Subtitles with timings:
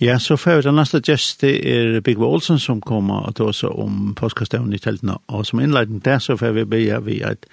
[0.00, 3.72] Ja, så får den neste gäst det er Big Olsen som kommer og tar seg
[3.72, 5.16] om påskastøvn i teltene.
[5.32, 7.46] Og som inledning der så får vi be vi et,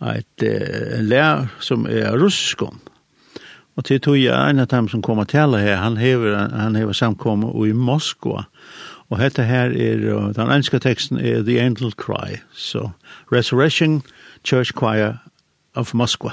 [0.00, 2.80] et, en lär som er russisk om.
[3.76, 6.92] Og til tog jeg en av dem som kommer til her, han hever, han hever
[6.92, 8.44] samkommet i Moskva.
[9.10, 12.40] Och her er, är, den engelske teksten er The Angel Cry.
[12.52, 12.90] Så so,
[13.32, 14.02] Resurrection
[14.44, 15.12] Church Choir
[15.74, 16.30] of Moskva.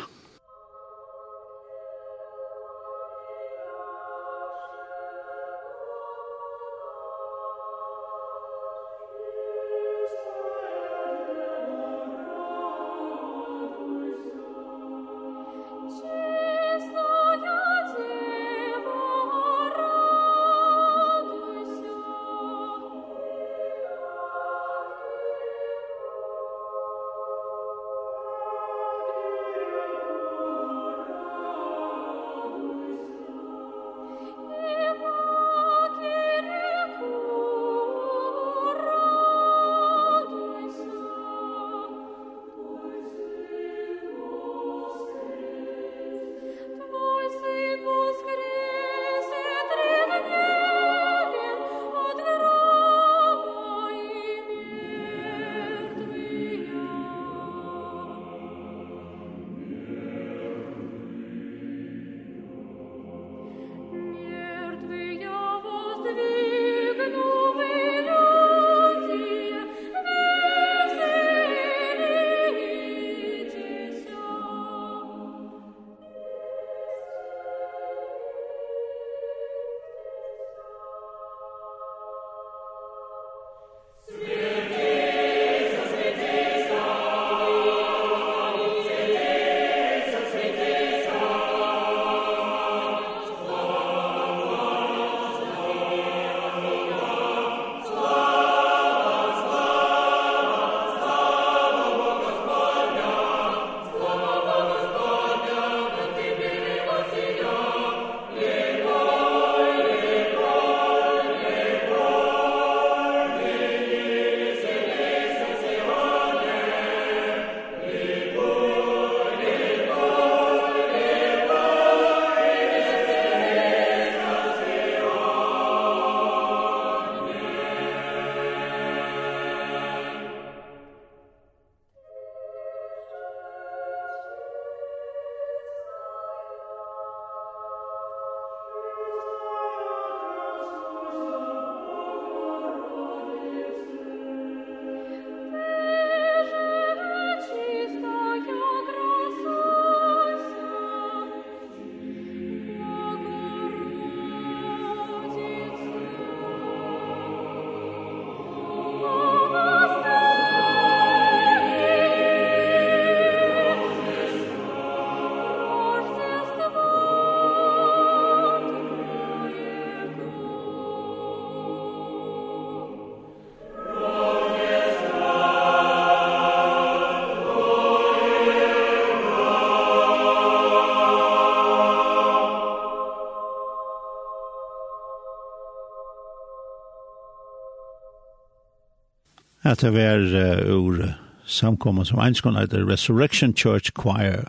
[189.76, 191.14] at det var uh, ur
[191.46, 194.46] samkommet som enskånd heter Resurrection Church Choir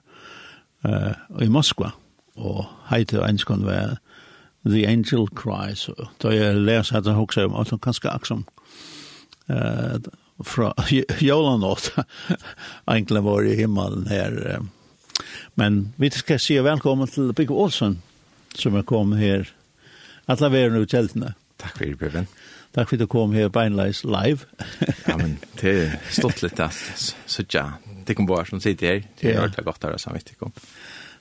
[0.87, 1.91] uh, i Moskva.
[2.37, 3.97] Og heiter enskånd var
[4.66, 5.75] The Angel Cry.
[5.75, 8.44] Så da jeg leser at han hokser om at han kanskje aksom
[9.50, 9.98] uh,
[10.47, 10.70] fra
[11.28, 11.91] Jolanåt
[12.94, 14.60] egentlig var i himmelen her.
[15.54, 17.98] Men vi skal si velkommen til Big Olsen
[18.54, 19.50] som er kommet her.
[20.28, 21.34] Alla veren ut teltene.
[21.34, 21.45] Takk.
[21.66, 22.28] Takk for Bjørn.
[22.77, 24.47] Takk for at du kom her beinleis live.
[25.09, 27.71] ja, men det er stått litt at ja,
[28.06, 29.03] Det kom bare som sitter her.
[29.21, 30.53] Det er ordentlig godt her, så vi ikke kom.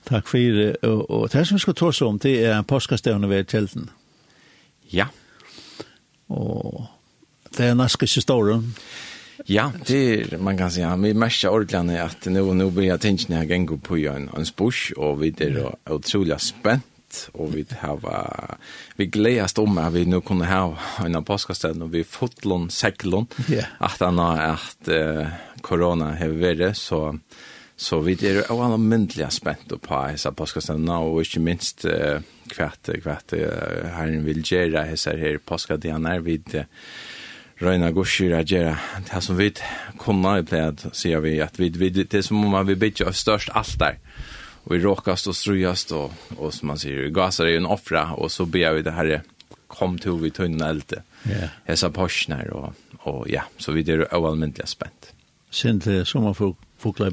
[0.06, 0.76] Takk for det.
[0.84, 3.90] Og og det som vi skal ta oss om, det er påskastøvende ved telten.
[4.94, 5.08] Ja.
[6.30, 6.86] Og
[7.58, 8.76] det er norske historien.
[9.50, 13.02] Ja, det er, man kan si, ja, vi merker ordentlig at nå, nå blir jeg
[13.02, 17.56] tänkt när jag går på en, en spush og vi er utrolig spänt sett och
[17.56, 18.58] vi har
[18.96, 23.66] vi glädjast om at vi nu kunne ha en påskastad og vi fotlon säcklon yeah.
[23.80, 25.28] at han har att uh,
[25.62, 27.20] corona har varit så
[27.78, 33.86] så vi är oanmyndliga spänt på hessa påskastadna og inte minst uh, kvart kvart uh,
[33.86, 36.62] herren vill göra hessa här påskadianar vid uh,
[37.58, 38.78] Røyna Gorsi reagera.
[39.14, 39.54] Det som vi
[40.00, 43.16] kunna i pleid, sier vi, at vi, vi, det er som om vi bygger av
[43.16, 43.96] størst alt der
[44.66, 48.32] och vi råkast och strujast och, och som man säger, gasar är en offra och
[48.32, 49.22] så ber vi det här
[49.68, 50.94] kom till vi tunna eld.
[51.24, 51.48] Ja.
[51.64, 55.14] Hesa porsnar og, och ja, så vi det är spent spänt.
[55.50, 57.12] Sent uh, som man får fåglar.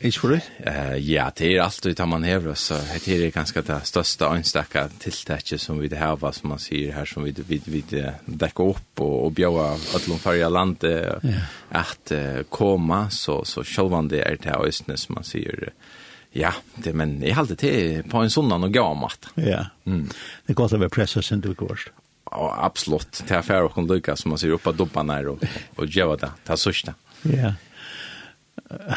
[0.00, 0.40] Ikke for det?
[0.66, 4.88] Uh, ja, det er alt det man hever, så det er ganske det største ønstakka
[5.00, 7.82] tiltakket som vi har, som man sier her, som vi, vi, vi
[8.26, 11.46] dekker opp og, og bjøver alle farger landet, yeah.
[11.70, 16.00] at uh, koma, så, så selv det er det østene som man sier, uh,
[16.34, 16.50] Ja,
[16.82, 19.28] det, men jeg halte til på en sånn og gav mat.
[19.38, 20.08] Ja, mm.
[20.48, 21.86] det går til å være presset sin du går.
[22.32, 23.22] Ja, absolutt.
[23.28, 25.44] Det er færre og kan lykke som man sier oppe av dubbene her og,
[25.78, 26.32] og gjør det.
[26.42, 26.96] Det er sørste.
[27.30, 27.52] Ja.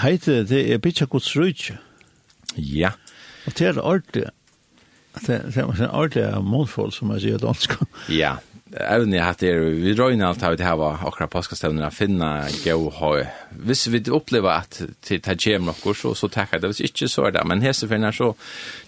[0.01, 1.69] Heite, det er bitte godt srøyt.
[2.57, 2.95] Ja.
[3.45, 4.25] Og det er ordentlig.
[5.17, 7.77] Det, det er ordentlig målforhold som man sier dansk.
[8.13, 8.37] Ja,
[8.71, 12.89] även jag hade er, vi røyne alt har vi hava akkurat påskastevner att finna gå
[12.89, 13.25] høy.
[13.49, 17.27] Hvis vi upplever att det tar kjem nokkur, så, så tackar det, hvis inte så
[17.27, 17.43] er det.
[17.45, 18.35] Men här så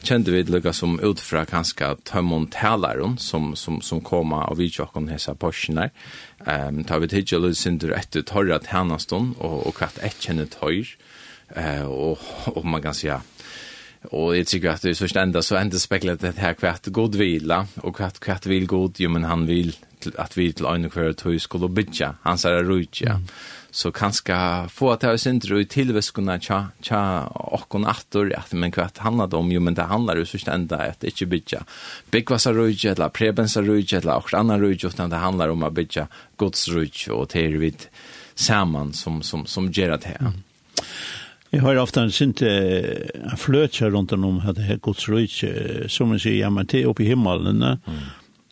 [0.02, 5.36] kände vi lukka som utfra kanske tömmon talaren som, som, som koma av vidjokken hesa
[5.36, 5.90] porsinar.
[6.40, 10.88] Um, tar vi tidsi og lysindur etter torra tjernastånd og, og kvart ett känner høyr.
[11.58, 13.22] Uh, og, og man kan säga
[14.01, 17.16] Och jeg tykker at det er så enda så enda speglat det här kvart god
[17.16, 19.75] vila och kvart kvart vill god jo men han vill
[20.18, 23.12] att vi til en hver tog skulle bytja, han säger rujtja.
[23.12, 23.28] mm.
[23.72, 28.98] så kanske få at jeg synes i tillväskorna cha tja och attor at, men kvart
[28.98, 31.63] handlar om jo men det handlar jo så ständigt att inte bitcha
[32.12, 36.07] bigvasa rujtja, eller prebensa rujtja, eller och annan rujtja, utan det handlar om att bytja
[36.38, 37.88] gods rujtja, och det är vid
[38.36, 40.44] samman som som som ger det här mm.
[41.50, 46.12] Jeg har ofte en sint uh, fløtje rundt om at det er Guds rydse, som
[46.13, 48.04] man sier, ja, men det er oppe i himmelen, mm.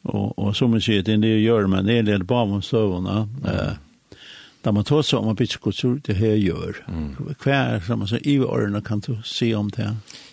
[0.09, 2.57] og, og som man sier, det er det jeg gjør, men det er det bare
[2.57, 3.27] om støvene.
[3.43, 3.51] Mm.
[3.51, 4.23] Uh,
[4.65, 6.81] da man tar seg om at bitte Guds rydse, det her gjør.
[6.89, 7.11] Mm.
[7.43, 9.91] Hva er det som man sier, i årene kan du si om det?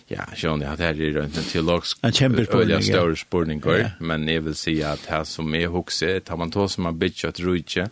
[0.09, 2.81] Ja, sjøn, ja, det er en teologisk en kjempespurning, ja.
[2.81, 3.93] større spurning, ja.
[3.99, 6.99] men jeg vil si at det som er hukser, tar man tar seg om at
[7.01, 7.89] bitte Guds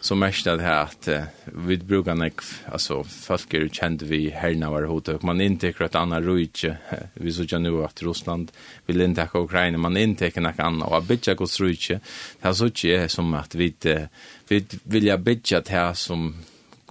[0.00, 1.08] så mest det här att
[1.44, 2.40] vi brukar nek
[2.72, 6.76] alltså folk är känd vi härna var hot man inte att annan rujtje
[7.14, 8.52] vi så jag nu att Ryssland
[8.86, 9.78] vill inte ha Ukraina.
[9.78, 12.00] Man inte kan att annan och bitcha går rujtje
[12.40, 13.74] det så tje som att vi
[14.48, 16.34] vi vill jag bitcha det här som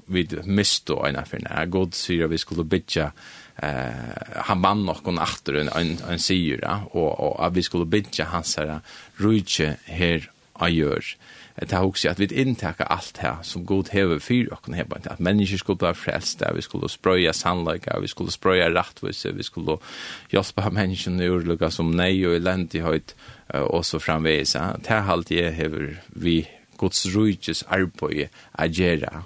[0.06, 3.12] vi misto ena för när god syra vi skulle bitcha
[3.56, 6.82] eh han vann någon åter en en, en syra.
[6.92, 8.80] Och och att vi skulle bitcha hans här
[9.16, 11.04] rujtje här a gör
[11.62, 14.98] det har också at vi intäcka alt her som god hever fyr og kan heba
[15.06, 19.78] at mennesker skulle bli frälsta, vi skulle spröja sannlöka, vi skulle spröja rättvisa, vi skulle
[20.30, 23.16] hjälpa menneskene ur lukka som nei og och eländighet
[23.50, 24.52] og så framveis.
[24.54, 26.48] Det er allt jeg hever vi
[26.78, 29.24] Guds rujtjes arbete agera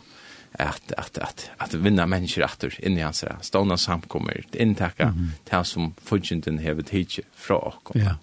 [0.54, 5.50] at at at at vinna mennesker åter inn i hans stående samkommer intäcka mm -hmm.
[5.50, 8.02] til som funnits hever hevet fra okkom.
[8.02, 8.16] Ja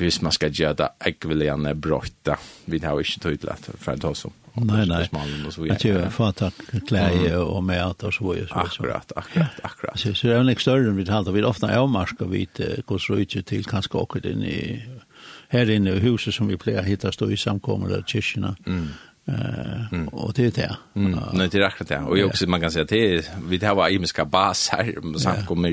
[0.00, 2.36] hvis man skal gjøre det ekvilianne brøtta.
[2.70, 4.36] Vi har jo ikke tydelig for å ta som.
[4.60, 5.26] Nei, Nei, nei.
[5.68, 6.48] Jeg tror jeg får ta
[6.88, 8.64] klei og mat og så videre.
[8.64, 10.00] Akkurat, akkurat, akkurat.
[10.00, 11.34] Så, så det er jo ikke større enn vi talte.
[11.36, 14.58] Vi er ofte avmarsker vi til hvordan det til kanskje akkurat inn i
[15.50, 18.54] her inne i huset som vi pleier å hitte stå i samkommer av kyrkene.
[18.66, 18.90] Mm.
[19.28, 20.08] Uh, mm.
[20.08, 20.76] och det är det.
[20.94, 21.18] Mm.
[21.32, 21.98] Nej, det är akkurat det.
[21.98, 25.18] Och jag också man kan säga att det är, vi det här var imiska baser,
[25.18, 25.68] samkommer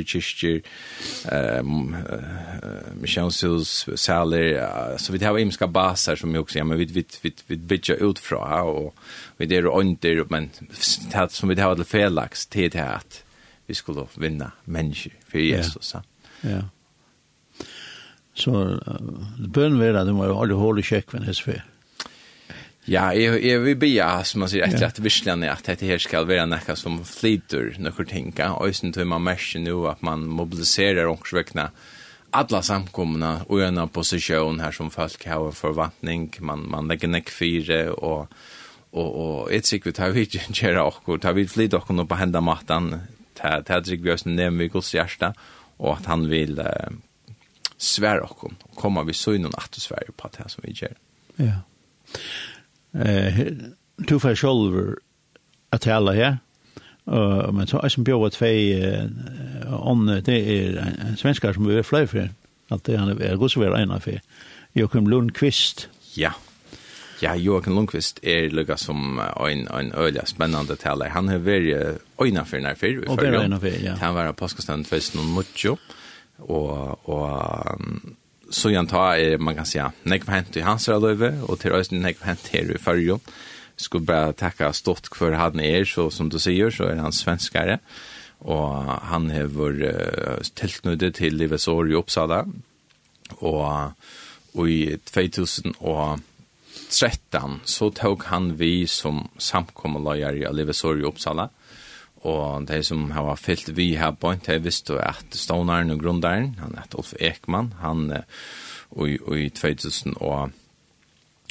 [1.32, 6.64] um, uh, missionshus, saler, så vi det här var imiska baser som jag också, ja,
[6.64, 8.20] men vi, vi, vi, vi bygger ut
[8.63, 8.96] och
[9.38, 10.50] vi det är under, men
[11.12, 13.24] det som vi det här var till felaks, det är det att
[13.66, 15.94] vi skulle vinna människor för Jesus.
[15.94, 16.01] Ja.
[16.50, 16.63] ja.
[18.34, 19.01] Så uh,
[19.38, 21.63] bön var det, det var aldrig hål i kyrkven, det är
[22.88, 23.89] Ja, jeg, jeg vil be
[24.24, 27.75] som man sier, etter at virkelig är att det här ska vara näka som flyter
[27.79, 28.34] noen ting.
[28.39, 31.72] Og sen tror man merker nå at man mobiliserer och väckna
[32.32, 36.34] alla samkomna och en position her som folk har en forvantning.
[36.39, 38.27] man man legger näck fire og
[38.94, 42.15] og og et sikkert har vi ikke gjøre och tar vi flyt och kunna på
[42.15, 43.01] hända mattan
[43.36, 45.34] ta ta vi oss ner i Guds hjärta
[45.79, 46.89] og at han vil eh,
[47.77, 50.96] svære svära og komme vi så innan att svære på det som vi gjør.
[51.36, 51.62] Ja
[52.96, 53.41] eh,
[54.08, 54.96] to for sjolver
[55.72, 56.38] at tala her,
[57.08, 59.06] Uh, men så er som bjør tvei uh,
[59.88, 62.27] ånd, det er en svenskar som er fløy for,
[62.75, 64.20] at det han er god som vi er ena for,
[64.75, 65.88] Joachim Lundqvist.
[66.17, 66.34] Ja,
[67.24, 71.08] ja Joachim Lundqvist er lukka som en, en øyla spennende tale.
[71.15, 73.96] Han har vært øyna for nær fyr, og bare øyna for, ja.
[74.03, 75.77] Han var på Paskastand 2008,
[76.39, 78.17] og, og um,
[78.50, 81.51] så jag tar er, man kan säga nej på hänt i hans över.
[81.51, 83.20] Och till östen nej på hänt i förjo
[83.75, 87.80] skulle bara tacka stort för han är så som du säger så är han svenskare.
[88.39, 92.46] Och han har uh, tillknutet till Livets år i Uppsala.
[93.30, 93.92] Och
[94.58, 96.22] och i 2013
[97.63, 101.50] så tog han vi som samkommelöjare i Livets år i Uppsala
[102.27, 106.55] og de som har fyllt vi her på en, de visste at Stånaren og Grundaren,
[106.62, 108.10] han er Ulf Ekman, han
[108.91, 110.51] og i 2000 og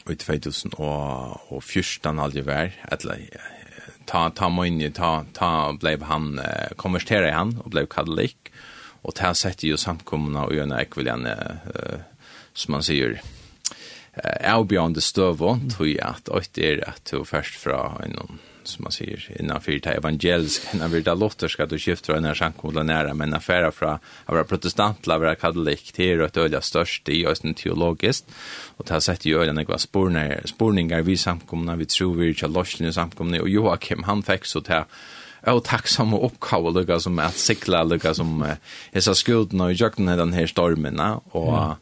[0.07, 3.25] i 2000 og, og 14 aldri vær, eller
[4.07, 6.37] ta, ta møyne, ta, ta blev han,
[6.79, 8.53] konvertera han og blev katolik
[9.07, 12.03] og ta sette jo samkomna og gjerne ekviljan, uh,
[12.57, 17.59] som man sier, uh, avbjørende støvånd, tog jeg at, og det er at du først
[17.63, 18.19] fra en
[18.69, 23.15] som man säger, innanför det evangeliska, innanför det lotterska, då skiftar den här sjankola nära,
[23.15, 27.09] men affärer från att vara protestant till att vara katolik, det är ett öliga störst
[27.09, 28.25] i östen teologiskt,
[28.77, 32.49] och det har sett ju öliga några spårningar, spårningar vid samkomna, vi tror vi är
[32.49, 34.83] lossning i samkomna, och Joakim, han fick så till
[35.47, 38.43] og tacksam og oppkava lukka som at sikla lukka som
[38.99, 41.77] så skjultna og jøkken den her stormen og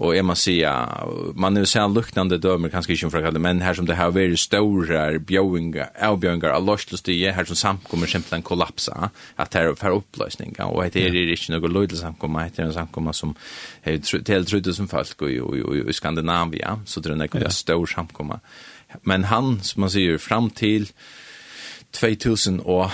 [0.00, 0.88] Och är man säga
[1.34, 4.36] man nu ser luktande dömer kanske inte från kallar men här som det här är
[4.36, 10.84] stora bjöingar, elbjöingar, allostlust det här som samkommer simpelthen kollapsa att är för upplösningar och
[10.92, 13.34] det är det inte något lojal samkomma det är en samkomma som
[14.28, 18.40] helt trodde som folk i Skandinavia så det är en stor samkomma
[19.02, 20.88] men han som man säger fram till
[21.90, 22.90] 2000 och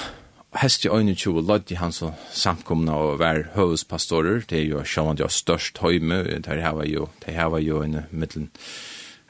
[0.60, 5.18] hest i øyne 20 lødde han som samkomna og var høvespastorer, det er jo sjåan
[5.18, 8.50] jo størst høyme, det her var jo, det her var jo en middelen,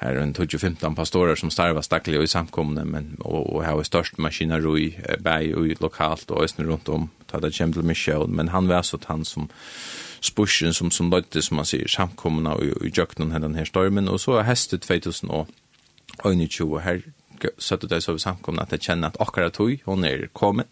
[0.00, 3.82] her er en 2015 pastorer som starva stakkelig i samkomna, men, og, og her var
[3.82, 4.90] størst maskiner i
[5.24, 8.84] bæg og lokalt og østene rundt om, ta det kjem til Michel, men han var
[8.84, 9.48] sånn han som
[10.20, 14.20] spusjen som, som lødde, som man sier, samkomna og i jøkken hendan her stormen, og
[14.20, 15.48] så er hestet 2000 og
[16.24, 17.00] øyne 20, her
[17.58, 20.66] søttet jeg så vi samkomne at jeg kjenner at akkurat tog, hun er kommet,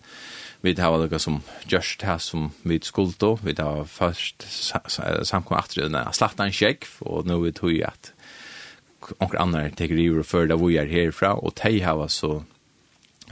[0.64, 4.46] vi har noe som gjørst her som vi skuldo, vi har først
[5.28, 8.12] samkom atri denne slattan kjekk, og nå vi tog at
[9.20, 12.38] noen andre tenker i og før da vi er herfra, og de har så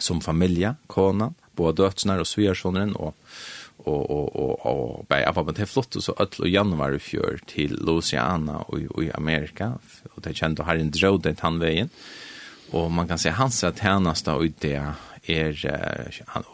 [0.01, 3.17] som familie, kona, både dødsnar og svigersåneren, og
[3.83, 7.75] og og og og bei apa men det flott så all og januar fjør til
[7.81, 9.73] Louisiana og og i Amerika.
[10.15, 11.91] Og det kjent har en drod den han veien
[12.73, 14.95] og man kan se hans at hernast og det er
[16.35, 16.45] han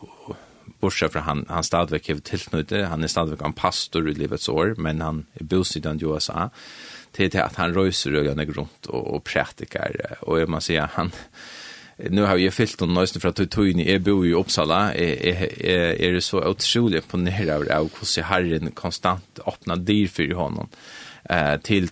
[0.81, 4.75] bortsett fra han, han stadigvæk har tilknyttet, han er stadigvæk en pastor i livets år,
[4.79, 6.49] men han er bostidende i USA,
[7.13, 9.91] til, til at han røyser røyene rundt og, og prætikar,
[10.23, 11.13] og jeg må si at han,
[11.99, 13.39] nu har jeg fyllt noen nästan för att
[13.87, 15.53] jeg bor i Uppsala, i Uppsala.
[15.61, 20.69] Är är det så otroligt imponerad av hvordan Herren konstant åpner dyr för honom
[21.31, 21.89] eh till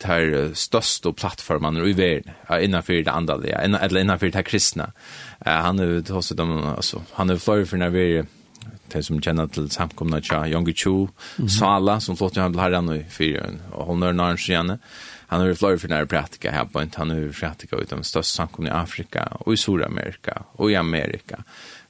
[0.54, 4.92] störst och plattformen i världen innanför det andra eller innanför det kristna
[5.46, 8.22] eh han är hos dem alltså han är för när vi
[8.92, 11.48] de som kjenner til samkomna tja, Jongi Chu, mm -hmm.
[11.48, 14.78] Sala, som flott jo han ble herran i fyren, og hon er nærens igjen,
[15.26, 18.34] Han er i flore for nære pratika her på, han er i pratika utom størst
[18.34, 21.42] samkomna i Afrika, og i Sur-Amerika, og i Amerika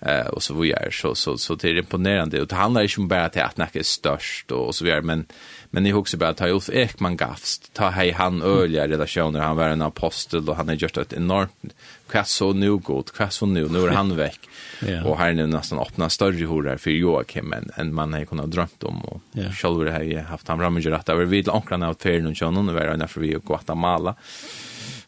[0.07, 2.89] eh och så vad gör så så så det är imponerande och det handlar ju
[2.99, 5.27] om bara till att det är störst och, och så vidare men
[5.71, 9.69] men ni också bara ta Ulf Ekman Gafst ta hej han öliga relationer han var
[9.69, 11.75] en apostel och han har gjort ett enormt
[12.09, 14.41] kvass så nu gott kvass så nu nu är han väck
[14.89, 15.05] ja.
[15.05, 18.83] och här nu nästan öppna större horar för Joakim än, en man har kunnat drömt
[18.83, 19.51] om och ja.
[19.53, 22.75] själv det här haft han rammer rätt över vid anklarna åt färden och sjön och
[22.75, 24.15] var när för vi och Guatemala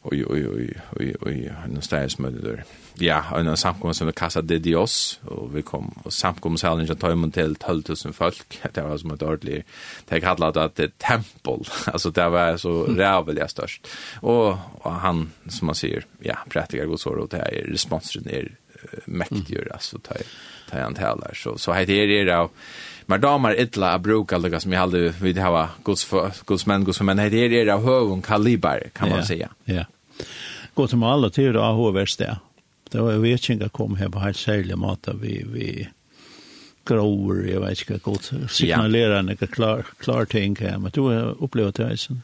[0.03, 2.65] oj oj oj oj oj nu stärs med där
[3.03, 6.99] ja, en samkommer som vi kastet det i oss, og vi kom, og samkommersalen ikke
[7.01, 9.65] tog imot til 12 folk, det var som et ordentlig,
[10.11, 15.73] det kallet det er tempel, altså det var så rævelig størst, og, og han, som
[15.73, 18.55] man sier, ja, prætiker godsår, og det er responsen er
[19.07, 19.75] mäktigur mm.
[19.75, 20.23] altså, tar,
[20.71, 22.51] ta han talar så så heter det då
[23.07, 26.11] men damer ytla att bruka lika som jag hade vid hava guds
[26.47, 29.27] guds män guds män heter det då høvun kaliber kan man yeah.
[29.27, 29.75] säga ja.
[29.75, 29.87] Yeah.
[30.75, 32.39] gå til alla till då av värst det
[32.93, 35.69] det var vekinga kom her på helt særlig mat vi, vi
[36.89, 41.83] grover, jeg vet ikke godt, signalerer noe klar, klar ting her, men du har opplevd
[41.83, 42.21] det, ikke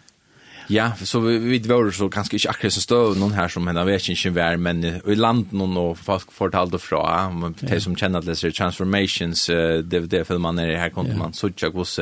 [0.73, 3.83] Ja, så vi, vi var så kanske ikke akkurat så støv noen her som henne
[3.85, 8.23] vet ikke vær, men i land noen og folk fortalte fra, om de som kjenner
[8.23, 11.21] at leser Transformations, uh, DVD-filmen er her, kunne ja.
[11.21, 11.99] man sutja hos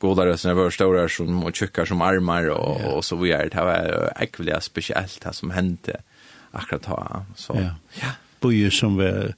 [0.00, 2.88] godare som rösten var stora som, och tjockar som armar och, ja.
[2.88, 3.48] och så vidare.
[3.48, 6.00] Det var ekvelig spesielt det som hände
[6.52, 7.24] akkurat ha.
[7.36, 7.74] Så, ja.
[8.00, 8.12] ja.
[8.40, 9.34] Bøyer som var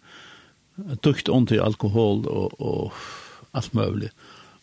[1.04, 4.12] dukt ondt i alkohol og, og alt mulig,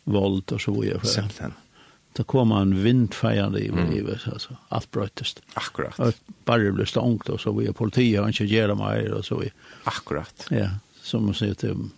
[0.09, 1.03] vold og så videre.
[1.05, 1.57] Simpelthen.
[2.17, 3.83] Det kom en vindfeiende i mm.
[3.91, 5.43] livet, altså, alt brøttest.
[5.59, 5.99] Akkurat.
[6.01, 6.17] Og
[6.49, 9.53] bare ble stångt, og så videre, politiet har ikke gjerne meg, og så videre.
[9.87, 10.47] Akkurat.
[10.51, 10.71] Ja,
[11.05, 11.91] som man sier til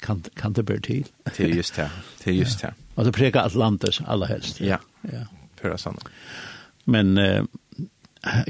[0.00, 1.06] kan kan det bli till.
[1.36, 1.90] Det just det.
[2.24, 2.66] Det just det.
[2.66, 2.72] Ja.
[2.94, 4.60] Och det prägar Atlantis allra helst.
[4.60, 4.78] Ja.
[5.02, 5.26] Ja.
[5.60, 6.00] Pura sanna.
[6.84, 7.44] Men eh,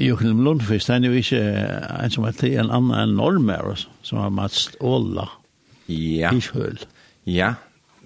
[0.01, 4.31] Joachim Lundqvist, han er jo ikke en som heter en annen enn Normer, som har
[4.33, 5.27] Mats Åla
[5.89, 6.33] ja.
[6.33, 6.79] Ishøl.
[7.29, 7.53] Ja,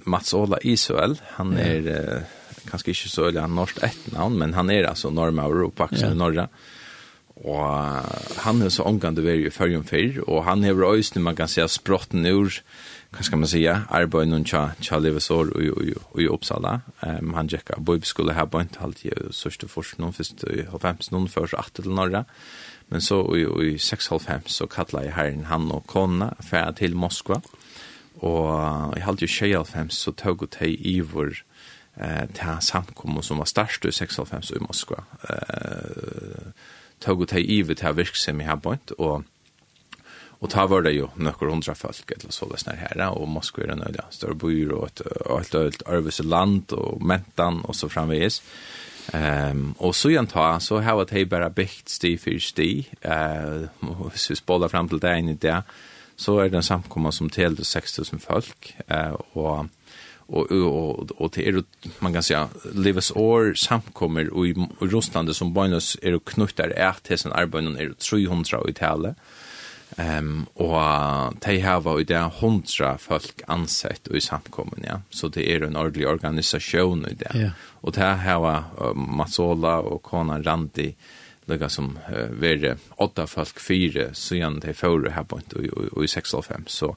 [0.04, 2.00] Mats Åla Ishøl, han er ja.
[2.20, 6.14] uh, kanskje ikke så øyelig han norsk etternavn, men han er altså Norma Europa, ja.
[6.14, 6.48] Norge.
[7.44, 7.66] Og
[8.44, 11.36] han er så omgang det var jo i førjen før, og han har når man
[11.36, 12.52] kan si språtten ur
[13.14, 13.74] hva skal man säga?
[13.94, 15.94] Arbeid noen tja, tja livesår i, i,
[16.24, 16.80] i Uppsala.
[17.06, 20.66] Ehm han gikk av bøybeskole her på en halt ju sørste först noen först i
[20.66, 22.24] 50 noen för så åtta till norra.
[22.90, 27.42] Men så i i 6.5 så kallar jeg herren han och konna för till Moskva.
[28.16, 31.44] Och i halt ju 6.5 så tog ut hej i vår
[31.96, 35.04] eh ta samkommo som var størst i 6.5 i Moskva.
[35.30, 36.52] Eh
[37.00, 39.24] tog ut hej i vet här verksamhet här på och
[40.44, 43.64] Och ta var det ju några hundra folk eller så det snär her och Moskva
[43.64, 47.90] er en öliga större byr og et allt allt överse land och mentan och så
[47.90, 48.42] framvis.
[49.14, 52.88] Ehm um, och så igjen ta så har vi hej bara bikt sti for sti
[53.02, 55.64] eh uh, så spolar fram till där inne där
[56.16, 59.66] så är det en samkomma som till 6000 folk eh uh, och
[60.28, 61.64] och och och till er,
[62.00, 67.18] man kan säga lives or samkommer och i Russland som bonus er knuttar är til
[67.18, 69.16] sin arbeid er 300 i talet.
[69.98, 75.00] Ehm um, og de hava i det hundra folk ansett i samkommen ja.
[75.10, 77.34] Så det er en ordentlig organisasjon i det.
[77.34, 77.42] Ja.
[77.42, 77.68] Yeah.
[77.84, 80.94] Og tei hava uh, Matsola og Kona Randi
[81.46, 86.68] lukka som uh, vere åtta folk fire, så gjennom tei fyrir her på i 6.5.
[86.68, 86.94] Så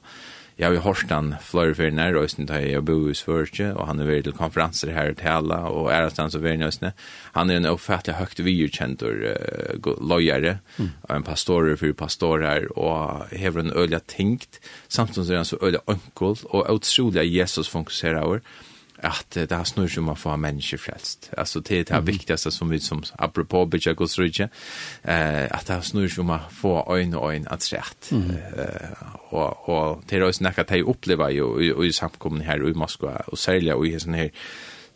[0.57, 3.87] jeg har jo hørt han flöjer för när rösten där jag bo i Sverige och
[3.87, 6.93] han är til konferanser her här i og och at han så väl nøysene.
[7.33, 10.89] Han är en oppfattelig högt vidkänd og uh, løyere, mm.
[11.09, 16.45] en pastor för pastor här och en öliga tänkt samtidig som han så öliga onkel
[16.45, 18.41] och utrolig Jesus fokuserar över
[19.03, 21.29] at det har snurr som å få mennesker frelst.
[21.37, 22.07] Altså, det er det mm.
[22.07, 24.49] viktigaste som vi som apropå bygga Guds rydde
[25.03, 28.11] eh, at det har snurr som å få øyn og øyn at rett.
[28.11, 28.31] Mm.
[28.31, 32.43] Eh, og, og det er også näka at jag opplever jo i, i, i samkomna
[32.43, 34.29] här i Moskva og særlig och i sån her,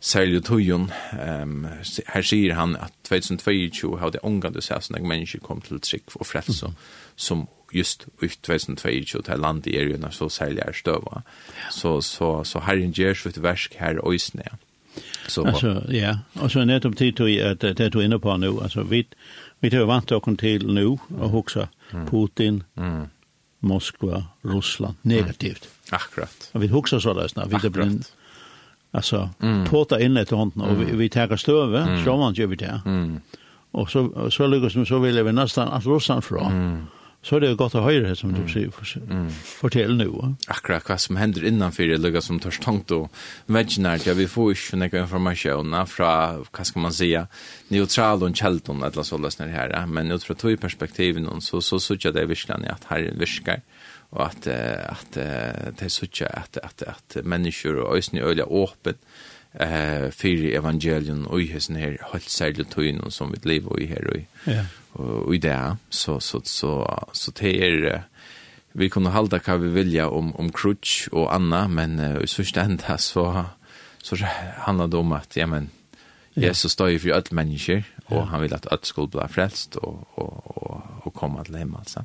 [0.02, 0.90] særlig tøyen.
[1.14, 1.66] Um,
[2.08, 6.26] her sier han at 2022 hadde ångande seg sånn at mennesker kom til trygg og
[6.26, 6.80] frelse mm.
[7.16, 11.22] som just ut 2022 til landet er jo så særlig er støva.
[11.70, 14.58] Så, så, så herren gjør sitt versk her øysene.
[15.28, 18.58] Så, altså, ja, og så nettopp tid til at det du er inne på nå,
[18.60, 19.06] altså vi,
[19.60, 21.68] vi tar vant dere til nå og huske
[22.10, 23.06] Putin, mm.
[23.62, 25.64] Moskva, Russland, negativt.
[25.64, 25.94] Mm.
[25.96, 26.50] Akkurat.
[26.52, 28.12] Og vi hoksa så løsene, vi er blindt
[28.94, 29.66] Alltså mm.
[29.66, 32.04] tåta in ett hånd och vi, vi tar stöve, mm.
[32.04, 32.80] så man gör vi det.
[32.86, 33.20] Mm.
[33.70, 36.52] Och så så lyckas vi så vill vi nästan att rossan från.
[36.52, 36.86] Mm.
[37.24, 39.30] Så det är gott att höra som du säger för mm.
[39.30, 40.34] fortell nu.
[40.46, 43.12] Akkurat vad som händer innanför det lyckas som törs tankt och
[43.46, 47.26] vaginalt ja vi får ju några information från vad ska man säga
[47.68, 51.80] neutral och källton eller så lösnar det här men utifrån två perspektiv någon så så
[51.80, 53.60] så tycker det visst att här viskar
[54.12, 58.52] og at, at, at det er sånn at, at, at mennesker og øyne øyne er
[58.52, 58.98] åpen
[59.54, 64.08] eh, fyrir evangelion og i hessen her helt særlig tøyene som vi lever i her
[64.12, 64.64] og, ja.
[64.94, 65.58] og, i det.
[65.90, 66.74] Så, så, så,
[67.12, 68.02] så det er
[68.72, 72.60] vi kunne halda kva vi vilja om, om crutch og anna, men uh, i sørste
[72.64, 73.44] enda så,
[74.00, 74.16] så
[74.64, 75.70] han det om at, ja, men,
[76.34, 80.08] Jesus står ju för alla människor och han vill att alla skulle bli frälst och
[80.14, 82.04] och och och komma till himlen så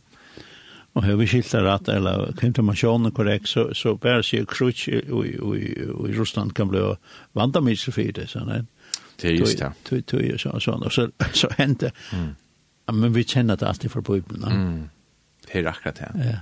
[0.98, 4.98] og har vi skilt det rett, eller konfirmasjonen korrekt, så, så bare sier krutsk i,
[4.98, 5.70] i,
[6.10, 6.82] i Russland kan bli
[7.38, 9.30] vandamiser for det, sånn er det.
[9.30, 9.72] er just det.
[9.86, 10.86] Tøy, tøy, og sånn, sånn.
[10.90, 11.08] Og så,
[11.42, 12.30] så hendte, mm.
[12.98, 14.50] men vi kjenner det alltid fra Bibelen.
[14.50, 14.86] Mm.
[15.46, 16.12] Det er akkurat det.
[16.26, 16.38] Ja.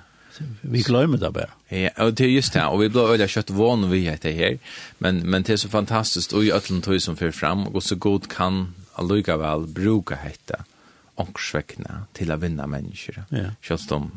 [0.62, 1.50] Vi glömmer det bara.
[1.68, 2.66] Ja, och det är just det.
[2.66, 4.60] Och vi blir öliga kött van vi heter här.
[4.98, 6.34] Men, men det är så fantastiskt.
[6.34, 7.68] Och i ötlen tog som för fram.
[7.68, 10.64] Och så god kan alluga väl bruka hetta
[11.16, 13.24] ångsväckna till att vinna människor.
[13.30, 13.46] Ja.
[13.62, 14.12] Kött om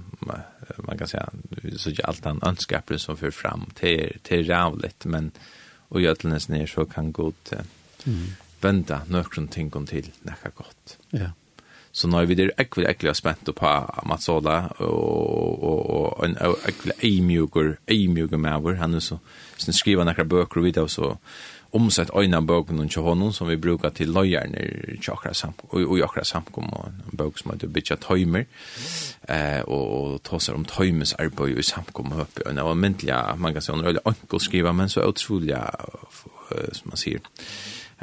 [0.76, 1.28] man kan säga
[1.76, 5.30] så är allt han önskar som för fram till till rävligt men
[5.88, 7.58] och jötlens ner så kan gå till
[8.06, 8.26] mm.
[8.60, 10.98] vända några ting kom till näka gott.
[11.10, 11.30] Ja.
[11.92, 16.36] Så när vi der ekvel ekvel spent på Matsola och och og, en
[16.68, 16.92] ekvel
[17.88, 18.74] eimjuger med vår.
[18.74, 19.18] han er så
[19.56, 21.16] sen skriver några bøker og videre, så
[21.72, 24.62] omsett øyne bøkene til honom som vi brukar til løyerne
[24.94, 28.44] i akkurat samkom, og i akkurat samkom, en bøk som heter Bitja Tøymer,
[29.28, 33.52] eh, og, og tåser om Tøymers arbeid i samkom og og det var myndelig, man
[33.52, 35.56] kan si, hun er veldig ankel skriva, men så utrolig,
[36.72, 37.20] som man sier,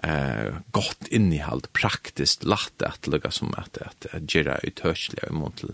[0.04, 5.74] eh gott innehåll praktiskt lätt att lägga som att att göra utörsliga mot till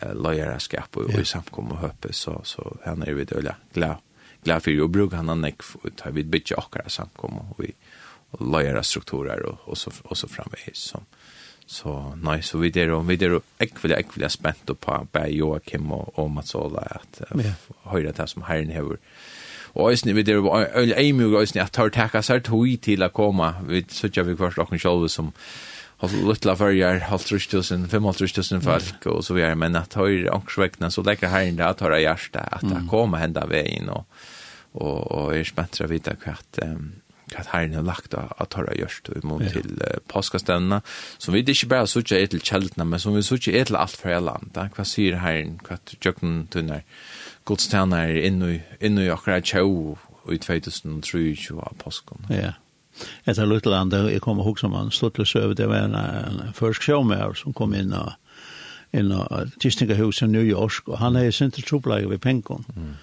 [0.00, 3.40] eh lojala skap och i samkom och höpe så så här är vi då
[3.72, 3.96] glad
[4.48, 7.72] glad för att bruka han neck för att vi bitch och kara samkom, och vi
[8.30, 11.04] och lojala strukturer och och så och så framvis som
[11.66, 16.18] så nej så vi där och vi där ekvill ekvill spänt på på Joakim och
[16.18, 17.22] och Mats Ola att
[17.82, 18.96] höra det som herren har
[19.74, 23.52] Og eisne vi der øl og eisne at tar taka seg tøy til a koma.
[23.62, 25.32] Vi søkja vi kvart okken sjálv som
[25.98, 31.02] har lutla fyrjar, halvtrustusen, femhalvtrustusen folk, og så vi er, men at høyre angsvekna, så
[31.02, 34.04] lekkar herren det at høyre hjertet, at det koma henda vegin, og
[34.78, 36.90] og, og er spent til å vite hva um,
[37.36, 39.50] at herren har lagt av at har gjort imot ja.
[39.58, 40.80] til uh, påskastevnene,
[41.18, 43.96] som vi ikke bare sørger er til kjeldene, men som vi sørger er til alt
[44.00, 44.52] fra land.
[44.54, 44.68] Da.
[44.74, 46.86] Hva sier herren, hva tjøkken tunner,
[47.48, 49.98] godstevnene er inne i akkurat tjøv
[50.32, 52.28] i 2023 av påsken.
[52.32, 52.54] Ja,
[53.30, 56.82] etter Lutland, jeg kommer ihåg som han stod til søv, det var en, en først
[56.82, 58.16] sjåmer som kom inn og
[58.96, 62.64] inn og Tistingahuset i New York, og han er i sin til ved Penkon.
[62.74, 62.96] Mm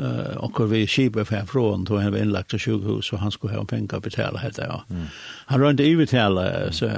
[0.00, 3.54] Uh, och vi skipa för från då han var inlagt på sjukhus och han skulle
[3.54, 4.84] ha pengar betala helt ja.
[4.90, 5.06] Mm.
[5.46, 6.90] Han rönte ju betala så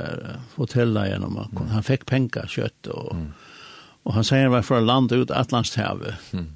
[0.54, 1.68] hotella genom mm.
[1.68, 3.32] han fick pengar kött och mm.
[4.02, 6.14] och han säger var för land ut Atlantshavet.
[6.32, 6.46] Mm.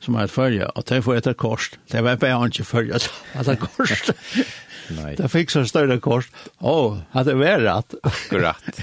[0.00, 1.72] som har följa och det får ett kors.
[1.90, 2.98] Det var bara inte följa
[3.34, 4.02] att det kors.
[4.88, 5.16] Nej.
[5.16, 6.30] Det fixar så större kors.
[6.58, 7.94] Åh, oh, hade varit.
[8.02, 8.80] Akkurat.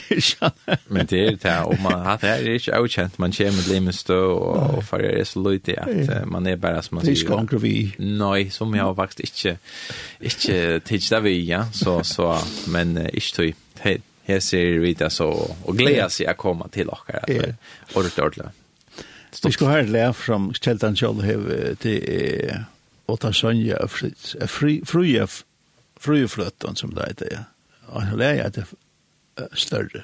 [0.88, 4.32] Men det är det och man har det är inte okänt man kör med stå
[4.32, 7.48] och för det är så lite att man är bara som man säger.
[7.48, 7.96] Det är vi.
[7.98, 9.60] Nej, som jag har faktiskt inte
[10.20, 12.38] inte tidigt vi ja så så
[12.68, 16.89] men inte tog hej här ser vi det så och glädje sig att komma till
[16.89, 17.56] och här.
[17.94, 18.46] Ordentligt.
[19.44, 22.54] Vi ska höra lära från Kjeltan Kjell här till
[23.06, 25.28] åtta sönja fri fri
[26.06, 27.44] frøyfløtten som det heter, ja.
[27.88, 28.65] Og han att det
[29.54, 30.04] større.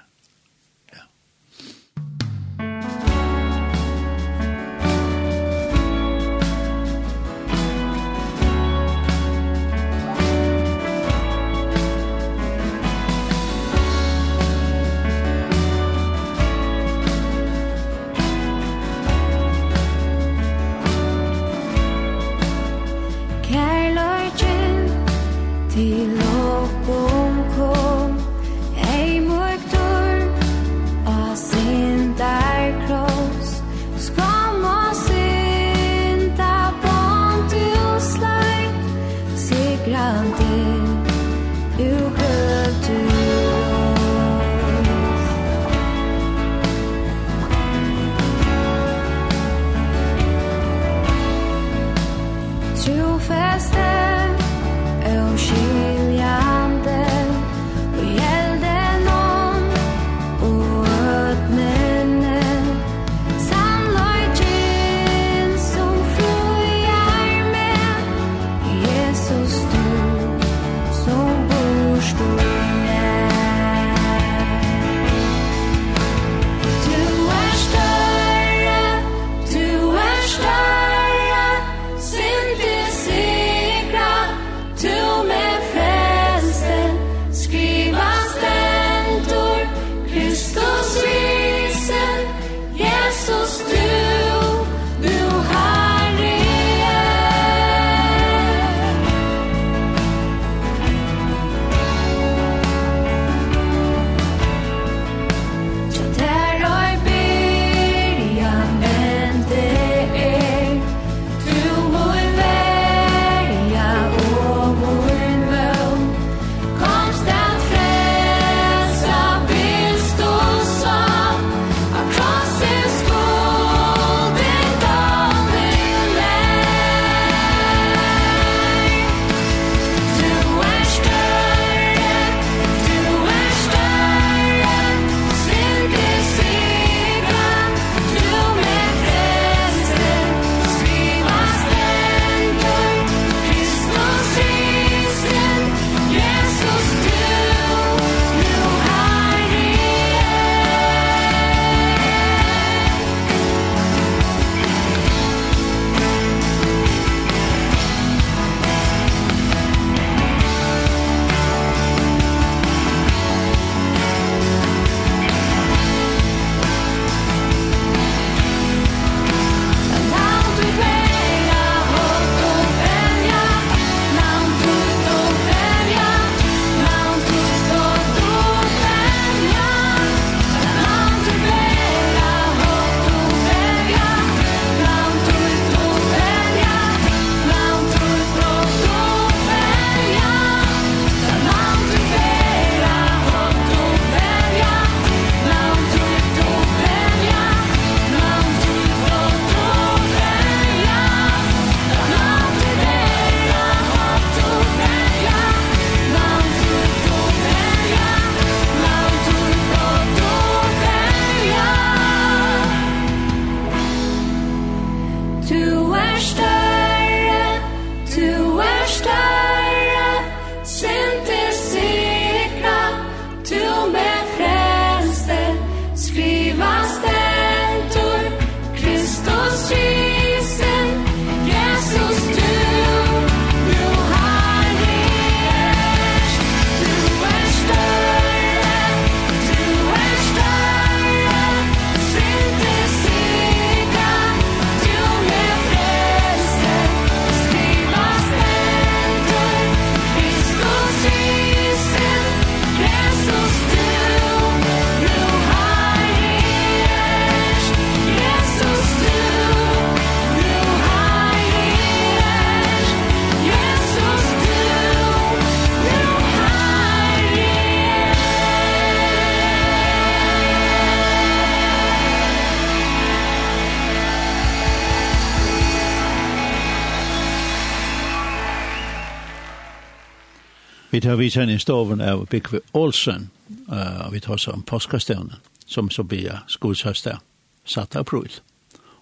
[281.02, 283.30] vi tar vi sen i stoven av Bikve Olsen.
[283.72, 285.36] Uh, vi tar som påskastevnen
[285.66, 287.18] som så blir skolsøster
[287.66, 288.30] satt april.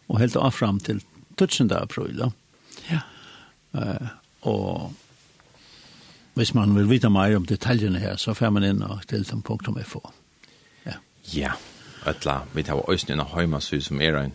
[0.07, 1.03] og helt av fram til
[1.37, 2.17] 1000 april.
[2.17, 2.31] Då.
[2.89, 2.99] Ja.
[3.75, 4.07] Uh,
[4.41, 4.93] og
[6.33, 9.41] hvis man vil vite mer om detaljene her, så får man inn og til dem
[9.41, 10.13] på jeg får.
[10.85, 10.93] Ja.
[11.33, 11.51] Ja.
[12.05, 14.31] Alla, vi tar også en när som er en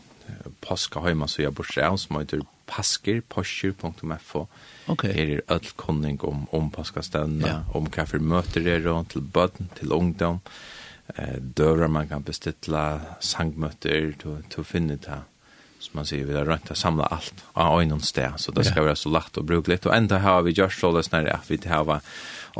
[0.60, 4.46] påska hemma så jag bor så som heter pasker, pasker.fo.
[4.92, 5.12] Okay.
[5.16, 7.60] Her er all kunning om ompaskastevnene, ja.
[7.72, 10.40] om hva for møter er og til bøtten, til ungdom,
[11.14, 12.82] eh, dører man kan bestille,
[13.20, 15.22] sangmøter, til å finne det
[15.84, 18.86] som man sier, vi har rønt å samle alt av øynene sted, så det skal
[18.86, 19.84] være så lagt og bruke litt.
[19.84, 22.00] Og enda har vi gjort så løs at vi har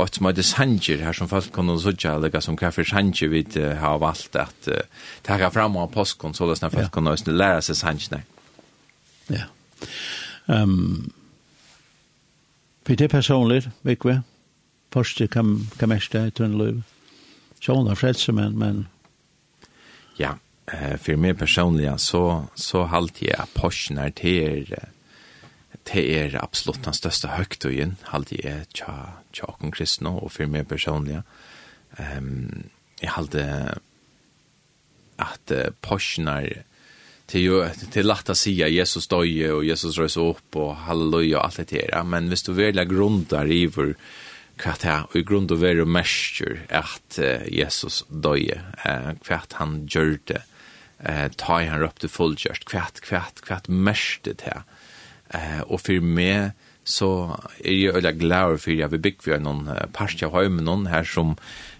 [0.02, 3.44] et som heter sanger her som folk kunne sitte, eller som hva for sanger vi
[3.80, 4.82] har valgt at uh,
[5.22, 8.24] takke fram av påskon, så løs når folk kunne lære seg sangene.
[9.32, 9.46] Ja.
[10.46, 11.12] Um,
[12.84, 14.22] For det er personligt, Vikve.
[14.92, 16.82] Første kan, kan mest det i Tunneløyve.
[17.60, 18.58] Sjån er frelse, men...
[18.58, 18.88] men...
[20.18, 20.34] Ja,
[20.72, 24.90] eh, för meg personlig, så, så halte jeg Porschen er til er,
[25.94, 28.94] er absolutt den største høgtøyen, halte jeg tja,
[29.32, 31.22] tja og kristne, og for meg personlig,
[31.98, 32.70] um,
[33.02, 33.44] jeg halte
[35.18, 36.64] at uh, er
[37.26, 40.76] det är ju det är lätt att säga Jesus dog och Jesus rös upp och
[40.76, 42.04] halleluja och allt det där.
[42.04, 43.94] Men visst du vill grunda i vår
[44.56, 48.50] kvart här och i grund och vara mäster att Jesus dog
[48.84, 50.42] eh kvart han gjorde
[50.98, 54.62] eh ta han upp till fullgjort kvart kvart kvart mäster det
[55.28, 56.50] Eh och för mig
[56.84, 61.36] så är jag öliga glad för jag vill bygga någon parstja har någon här som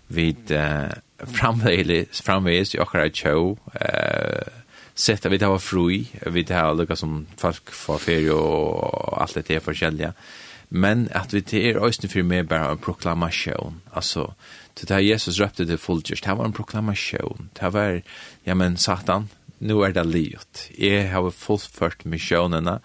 [0.07, 4.47] vid eh, framvägis, framvägis i åkara show eh,
[4.95, 9.39] sett vi det var fri, vi det har lukket som folk får ferie og alt
[9.41, 10.13] det er forskjellige.
[10.71, 13.81] Men at vi det er øyne for meg bare en proklamasjon.
[13.95, 14.33] Altså,
[14.75, 17.51] det Jesus røpte til fullgjørs, det var en proklamasjon.
[17.61, 18.01] Det var,
[18.47, 19.29] ja, men satan,
[19.61, 20.71] nu er det livet.
[20.79, 22.79] Jeg har fullført misjonene.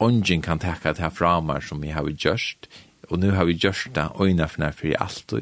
[0.00, 2.68] Ongen kan takke det her framar som jeg har gjort.
[3.10, 5.32] Og nu har vi gjort det øyne for nær for i alt.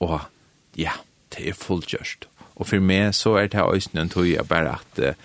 [0.00, 0.20] Og
[0.76, 0.96] ja,
[1.34, 2.28] det er fullgjørst.
[2.56, 5.16] Og for meg så er det her øyne en tog jeg bare at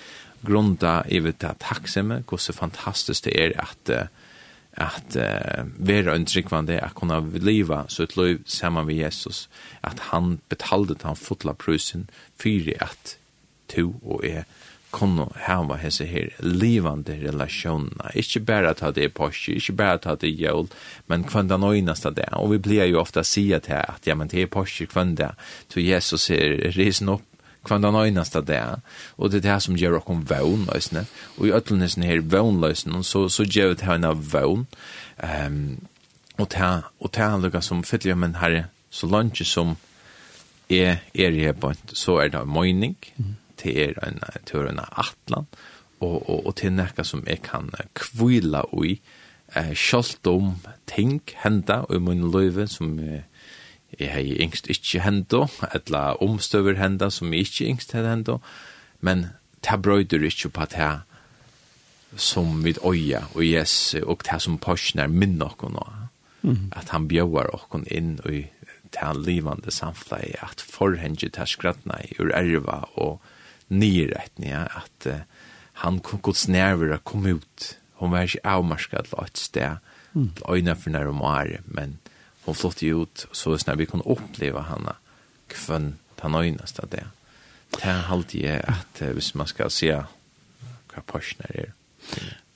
[0.42, 4.10] grunda i vet att tacksemme, hur så fantastiskt det er at
[4.80, 9.50] at uh, vara en tryggvande att kunna leva så ett liv samman med Jesus.
[9.82, 13.18] At han betalde han fotla prusen för att
[13.68, 14.44] to og er
[14.92, 20.22] kunna hava hese her livande relationer Ikke berre at det er påske ikke berre at
[20.22, 20.70] det er jul
[21.08, 24.28] men kvanda den øyneste det og vi blir jo ofta sier til at ja men
[24.28, 25.34] det er påske kvanda
[25.70, 27.26] så Jesus er risen opp
[27.66, 28.62] kvann den øynaste det.
[29.18, 31.06] Og det er det som gjør oss om vøvnløsene.
[31.38, 34.68] Og i øtlenesen her vøvnløsene, så, så gjør det henne vøvn.
[35.20, 35.88] Um,
[36.40, 39.76] og det og det er lukka som fyller men her så langt som
[40.70, 42.96] er, er i hebant, så er det en
[43.58, 45.48] til er en, det er en atlan,
[46.00, 49.02] og, og, og til nekka som jeg kan kvila ui,
[49.56, 50.56] eh, sjalt om
[50.88, 53.26] ting henda og i min løyve som eh,
[53.98, 58.40] jeg hei yngst ikkje hendo, eller omstøver henda som jeg ikkje yngst hei hendo,
[59.02, 59.30] men
[59.66, 60.92] det brøyder ikkje på det
[62.18, 65.88] som vid øya og jes og det som påsnar minn okkon nå.
[66.72, 68.48] At han bjøvar okkon inn i
[68.96, 73.20] det livande samflei, at forhenge ta skratna i ur erva og
[73.70, 75.20] nyrettninga, at uh,
[75.84, 77.76] han gods nerver kom ut.
[78.00, 79.76] Hon var ikke avmarska til et sted,
[80.14, 82.00] til øyne for nærmere, men
[82.50, 84.94] Hon flott ut så snart vi kunde uppleva henne
[85.48, 87.06] kvön ta nöjnast av det.
[87.70, 89.92] Det här halvt är att hvis man ska se
[90.90, 91.74] hva personer er.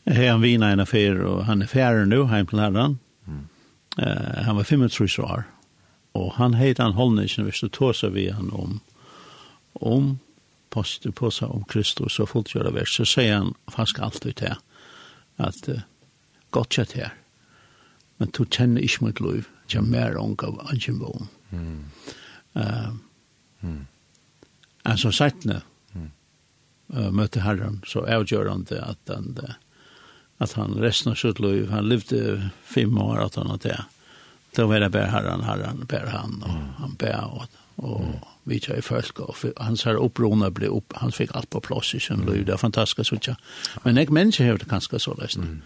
[0.05, 2.99] Her han vina en affär och han är färre nu hem till läraren.
[3.27, 3.47] Mm.
[3.99, 5.43] Uh, han var 35 år
[6.11, 8.79] och han heter han när visst då så vi han om
[9.73, 10.19] om
[10.69, 14.57] poster på sig om Kristus och fullgöra vers så säger han fast alltid här
[15.35, 15.79] att uh,
[16.49, 17.13] gott kött här
[18.17, 21.01] men du känner inte mitt liv ikke mer unga av anken.
[21.49, 21.83] Mm.
[22.53, 22.89] Uh,
[23.61, 23.81] mm.
[24.83, 25.61] Altså settene
[25.93, 26.09] mm.
[26.93, 29.33] uh, møtte herren så avgjørende at han,
[30.39, 33.81] at han resten av sitt liv, han levde fem år at han hadde det.
[34.55, 36.73] Då var det bara herran, herran, bara han och mm.
[36.77, 38.19] han bara och, och mm.
[38.43, 41.99] vi i folk och hans här upprona blev upp, han fick allt på plats i
[41.99, 42.33] sin mm.
[42.33, 43.35] liv, det är fantastiskt så tja.
[43.83, 45.35] Men jag människa har det ganska så läst.
[45.35, 45.61] Mm.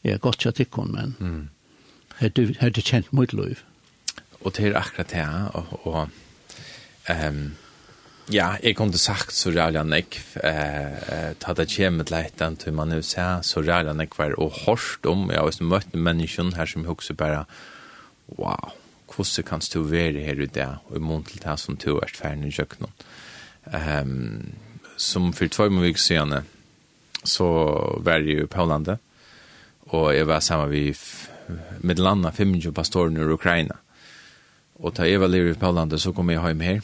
[0.00, 1.48] Jag har gått tja tikkon, men mm
[2.18, 3.62] hadde, hadde känt mot liv.
[4.40, 6.08] Og det er akkurat det, og, og
[7.10, 7.40] um,
[8.32, 12.58] ja, jeg kom til sagt så rævlig han ikke, eh, ta det kjem et leitan
[12.60, 15.94] til man nu sier, så rævlig han ikke var og hårst om, jeg har møtt
[15.94, 17.44] menneskene her som også bare,
[18.38, 18.74] wow,
[19.14, 22.52] hvordan kan du være her ute, og i mån til det som du er ferdig
[22.52, 22.92] i kjøkkenen.
[23.68, 24.54] Um,
[24.96, 26.44] som for två månader sedan
[27.24, 27.44] så
[28.00, 28.98] var jag på landet,
[29.80, 30.96] och jag var samma vid
[31.80, 33.76] med landa 25 pastorer i Ukraina.
[34.78, 36.80] Og ta Eva lever i landet, så kom jeg hjem her,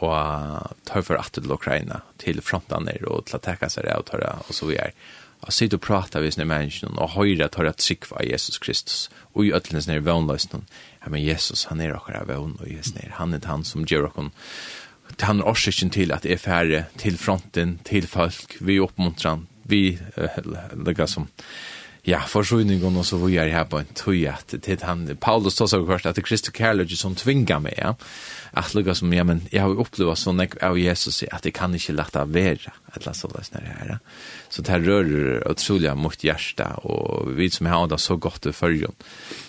[0.00, 4.38] og tar for at til Ukraina, til frontaner, og til å sig seg och tørre,
[4.48, 4.92] og så vi er.
[5.42, 9.46] Og sitte og prate med sine mennesker, og høyre tørre trygg av Jesus Kristus, og
[9.46, 10.62] i ødelens nere vannløsene.
[11.02, 14.32] Ja, men Jesus, han er akkurat vann, og Jesus han er han som gjør akkurat
[15.18, 21.06] han er årsikken til at er færre til fronten, til folk, vi oppmuntran, vi uh,
[21.06, 21.28] som
[22.04, 25.86] ja, forsvinningen og så vi er här på en toja till han Paulus tar så
[25.86, 27.96] kort att det Kristus kärlek som tvinger meg, ja.
[28.52, 31.74] Att lugga som ja men jag har upplevt så när av Jesus att det kan
[31.74, 32.56] inte lätta vara
[32.92, 33.98] att läsa det när her, ja.
[34.48, 38.52] Så det här rör otroliga mot hjärta och vi som har det så gott i
[38.52, 38.94] förjon.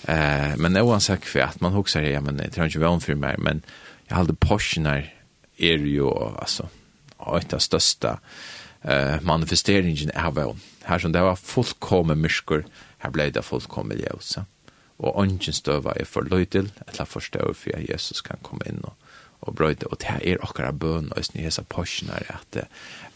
[0.08, 3.16] Eh men oavsett för att man husker, ja men jeg tror ikke vi er för
[3.16, 3.62] mig men
[4.10, 5.14] jag hade portioner
[5.58, 6.10] er ju
[6.40, 6.68] alltså
[7.38, 8.16] et av største,
[8.84, 10.62] eh, manifesteringen av vevn.
[10.88, 12.66] Her som det var fullkommen mysker,
[13.04, 14.46] her ble det fullkommen ljøse.
[15.02, 18.84] Og ånden støver er for løy til, eller forstår for at Jesus kan komme inn
[18.86, 18.94] og,
[19.42, 19.90] og brøyde.
[19.90, 22.68] Og det er akkurat bøn, og jeg hesa påsjen er at,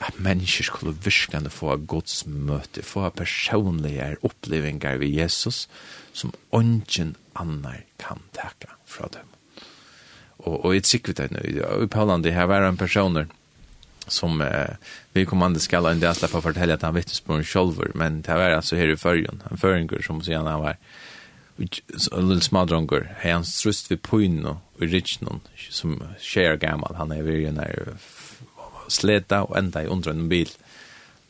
[0.02, 5.68] at mennesker skulle virkelig få Guds møte, få personlige opplevinger ved Jesus,
[6.14, 9.30] som ånden annar kan takke fra dem.
[10.46, 13.30] Og, og jeg sikker det nå, i det her var en personer,
[14.08, 14.76] som eh,
[15.14, 18.76] vi kommande skall en del släppa fortälja att han vittnesbörd själver men det var alltså
[18.76, 20.78] här i förrjun en förringur som så gärna var
[22.12, 25.40] en liten smadronger han strust vid Puino i Richnon
[25.70, 27.88] som tjejer gammal han är vid den här
[28.88, 30.50] släta och ända i under en bil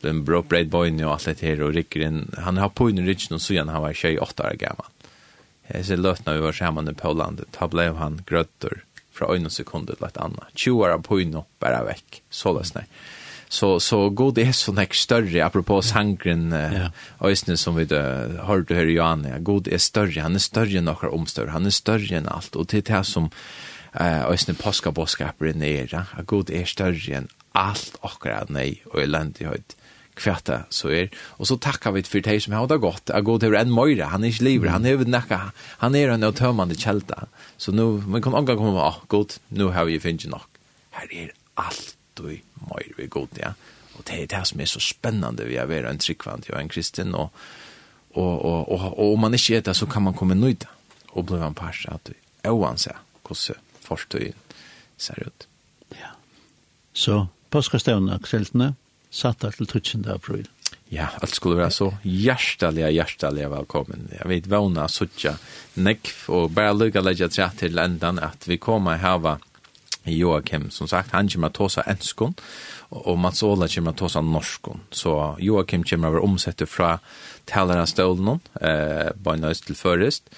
[0.00, 3.06] den bra braid boyn och allt det här och rycker in han har Puino i
[3.06, 4.86] Richnon så gärna han var tjej åtta år gammal
[5.66, 8.85] jag ser lötna vi var samman i Poland då blev han grötter
[9.16, 10.50] fra en sekund til et annet.
[10.54, 12.88] 20 år på av og bare vekk, så det løsne.
[13.48, 16.88] Så, så god er sånn nek større, apropos sangren ja.
[17.22, 19.38] øyne som vi uh, hørte her i Johan, ja.
[19.38, 22.66] god er større, han er større enn noen omstørre, han er større enn alt, og
[22.72, 23.30] til det som
[23.96, 26.06] eh ösne påska påska på den era.
[26.12, 29.76] A god är större än allt och grad nej och
[30.16, 31.08] kvæta så er.
[31.38, 33.10] Og så tackar vi för dig som har det gott.
[33.10, 36.32] Att gå till en möjra han är inte lever han är näka han är en
[36.32, 37.26] tömmande kälta
[37.56, 40.48] så nu man kan anka komma ah gott nu har vi finns nok
[40.90, 43.54] här är allt och möjra vi gott ja.
[43.92, 47.14] Och det är det som är så spännande vi är en tryckvant jag en kristen
[47.14, 47.32] och
[48.12, 50.64] och och och, och om man inte är det så kan man komma nöjd
[51.08, 52.10] och bli en pars att
[53.22, 54.32] kosse hur förstår
[54.96, 55.48] ser ut
[55.88, 56.08] ja.
[56.92, 58.74] Så påskastavna akseltene
[59.10, 60.06] satt til 13.
[60.12, 60.46] april.
[60.90, 64.06] Ja, alt skulle være så hjertelig, hjertelig velkommen.
[64.12, 65.34] Jeg vet vana suttja
[65.82, 69.38] nekv, og bare lukka legja tre til endan at vi kommer hava
[70.06, 72.36] Joakim, som sagt, han kommer til å ta enskon,
[72.94, 74.84] og Mats Ola kommer til å ta norskon.
[74.94, 76.92] Så Joakim kommer til å være omsette fra
[77.50, 80.30] talerens stålen, eh, bare nøys til først,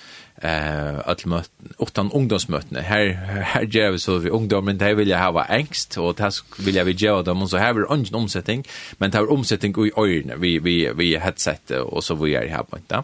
[0.42, 3.06] eh att möt utan ungdomsmöten här
[3.42, 6.84] här ger vi så vi ungdomen de vill jag ha angst och det vill jag
[6.84, 7.48] vi ge dem.
[7.48, 8.64] Så här vi ingen omsättning
[8.98, 12.76] men tar omsättning i ögonen vi vi vi headset och så vi är här på
[12.76, 13.02] inte.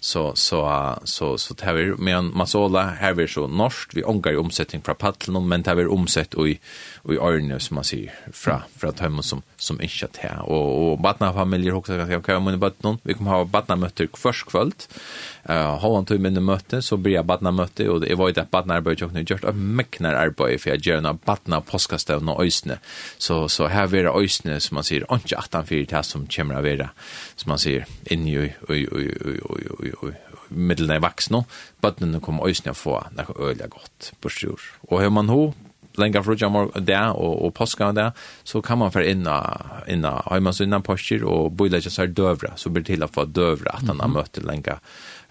[0.00, 3.94] Så så så så tar vi med en masola här vi så norskt.
[3.96, 6.58] Vi ångar i omsättning från paddeln men tar vi omsätt och i
[7.06, 10.92] och i örne som man ser fra fra hemma som som inte att här och
[10.92, 14.08] och barna familjer också kan jag kan men bara någon vi kommer ha barna möte
[14.14, 14.72] först kväll
[15.44, 18.50] eh uh, har han tur med möte så blir barna möte och det var ett
[18.50, 22.78] barna arbete och nu gjort ett mäknar arbete för jag gör en barna påskastävna ösne
[23.18, 26.26] så så här blir det ösne som man ser inte att han fyrt här som
[26.26, 26.90] kommer att vara
[27.36, 30.14] som man ser in i oj oj oj oj oj oj
[30.48, 31.44] middelna i vaxna,
[31.82, 34.62] bøttene kommer øyne å få noe øyelig godt på styr.
[34.88, 35.52] Og har man ho,
[36.00, 38.10] lenge for å gjøre det, og, og påske det,
[38.44, 39.38] så kan man være inna,
[39.92, 43.06] inna har man så innan påsker og bøyler ikke seg døvre, så blir det til
[43.06, 44.78] å få døvre at han har møtt lenge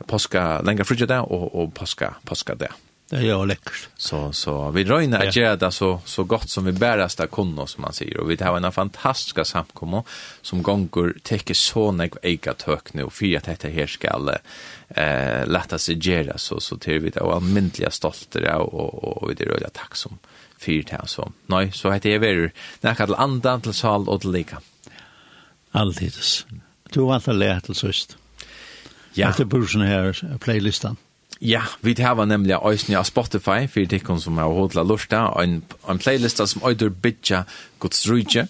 [0.09, 2.74] påske, lenge for å det, og, og påske, påske det.
[3.05, 3.84] Det er jo lekkert.
[4.01, 7.68] Så, så vi røyner at gjøre det så, så godt som vi bærest det kunne,
[7.70, 8.18] som man sier.
[8.18, 10.01] Og vi har en fantastisk samkommer
[10.41, 15.78] som gonger teker så nek eget tøk nå, for at dette her skal eh, lette
[15.82, 19.38] seg gjøre, så, så til vi det er almindelig stolte det, og, og, og vi
[19.38, 20.18] er røyner takk som,
[20.62, 21.30] fyrt her, så.
[21.51, 22.53] Nei, så heter jeg verur,
[22.84, 24.62] nekka til andre til sal og til lika.
[25.76, 26.45] Alltids.
[26.93, 28.18] Du har alltid lært til søst.
[29.16, 29.30] Ja.
[29.30, 30.97] Etter bursen her, playlistan.
[31.41, 35.99] Ja, vi har nemlig øyne av Spotify, for de som er hodla lorta, en, en
[35.99, 37.43] playlista som øyder bytja
[37.80, 38.47] gods rydje,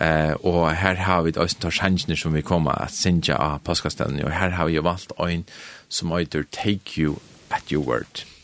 [0.00, 4.24] eh, og her har vi øyne tar sjansene som vi kommer at sindja av påskastene,
[4.24, 5.44] og her har vi valgt øyne
[5.88, 7.16] som øyder Take You
[7.50, 8.35] at Your Word.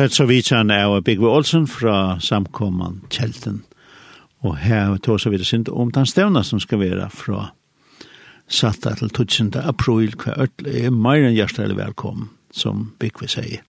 [0.00, 3.58] det er så vidt han er Bigve Olsen fra samkomman Kjelten.
[4.40, 7.50] Og her tar så vidt sint om den stevna som skal være fra
[8.48, 9.58] satt til 2000.
[9.60, 13.58] april hver ødel er mer enn hjertelig velkommen, som Bigve sier.